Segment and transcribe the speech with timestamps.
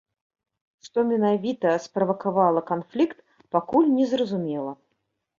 [0.85, 3.17] Што менавіта справакавала канфлікт,
[3.57, 4.73] пакуль незразумела.